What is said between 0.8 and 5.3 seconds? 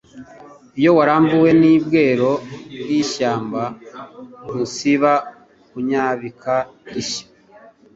waramvuwe ni Bwero bw'ishyamba ntusiba